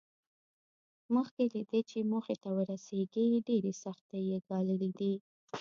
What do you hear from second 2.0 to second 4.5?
موخې ته ورسېږي ډېرې سختۍ یې